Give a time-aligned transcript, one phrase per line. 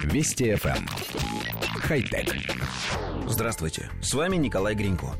[0.00, 0.76] Вести FM.
[0.76, 0.86] Эм.
[1.80, 2.34] Хай-тек.
[3.26, 5.14] Здравствуйте, с вами Николай Гринько.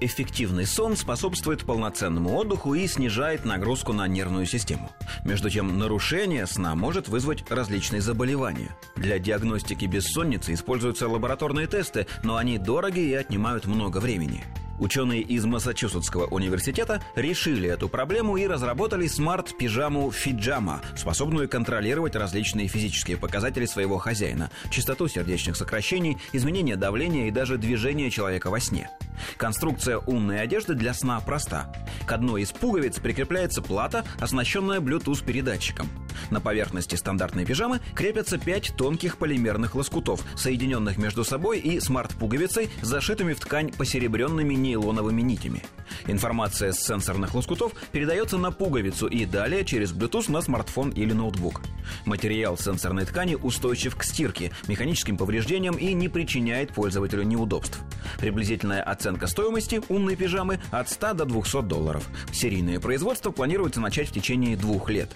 [0.00, 4.90] Эффективный сон способствует полноценному отдыху и снижает нагрузку на нервную систему.
[5.24, 8.76] Между тем, нарушение сна может вызвать различные заболевания.
[8.96, 14.44] Для диагностики бессонницы используются лабораторные тесты, но они дороги и отнимают много времени.
[14.78, 23.16] Ученые из Массачусетского университета решили эту проблему и разработали смарт-пижаму Фиджама, способную контролировать различные физические
[23.16, 28.90] показатели своего хозяина, частоту сердечных сокращений, изменение давления и даже движение человека во сне.
[29.36, 31.72] Конструкция умной одежды для сна проста.
[32.06, 35.88] К одной из пуговиц прикрепляется плата, оснащенная Bluetooth-передатчиком.
[36.30, 43.34] На поверхности стандартной пижамы крепятся пять тонких полимерных лоскутов, соединенных между собой и смарт-пуговицей, зашитыми
[43.34, 45.62] в ткань посеребренными нейлоновыми нитями.
[46.06, 51.62] Информация с сенсорных лоскутов передается на пуговицу и далее через Bluetooth на смартфон или ноутбук.
[52.04, 57.80] Материал сенсорной ткани устойчив к стирке, механическим повреждениям и не причиняет пользователю неудобств.
[58.18, 62.08] Приблизительная оценка стоимости умной пижамы от 100 до 200 долларов.
[62.32, 65.10] Серийное производство планируется начать в течение двух лет.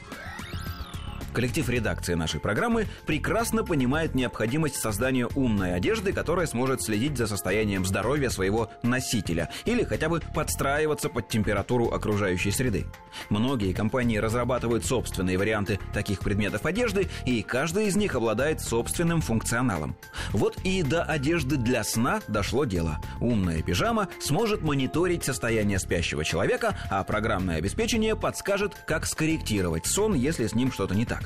[1.33, 7.87] Коллектив редакции нашей программы прекрасно понимает необходимость создания умной одежды, которая сможет следить за состоянием
[7.87, 12.85] здоровья своего носителя или хотя бы подстраиваться под температуру окружающей среды.
[13.31, 19.97] Многие компании разрабатывают собственные варианты таких предметов одежды, и каждый из них обладает собственным функционалом.
[20.33, 23.01] Вот и до одежды для сна дошло дело.
[23.21, 30.47] Умная пижама сможет мониторить состояние спящего человека, а программное обеспечение подскажет, как скорректировать сон, если
[30.47, 31.22] с ним что-то не так.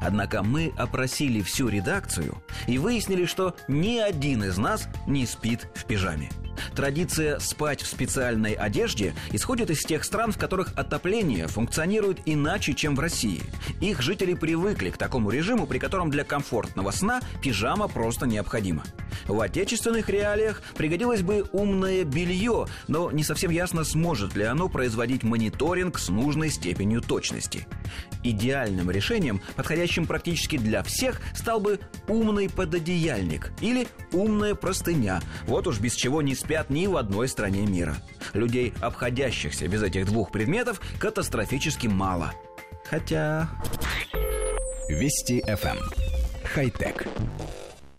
[0.00, 5.84] Однако мы опросили всю редакцию и выяснили, что ни один из нас не спит в
[5.84, 6.30] пижаме.
[6.74, 12.94] Традиция спать в специальной одежде исходит из тех стран, в которых отопление функционирует иначе, чем
[12.94, 13.42] в России.
[13.80, 18.84] Их жители привыкли к такому режиму, при котором для комфортного сна пижама просто необходима.
[19.26, 25.22] В отечественных реалиях пригодилось бы умное белье, но не совсем ясно, сможет ли оно производить
[25.22, 27.66] мониторинг с нужной степенью точности.
[28.22, 35.20] Идеальным решением, подходящим практически для всех, стал бы умный пододеяльник или умная простыня.
[35.46, 37.94] Вот уж без чего не спят ни в одной стране мира.
[38.32, 42.32] Людей, обходящихся без этих двух предметов, катастрофически мало.
[42.84, 43.48] Хотя...
[44.88, 45.76] Вести FM.
[45.76, 45.90] Эм.
[46.52, 47.06] Хай-тек.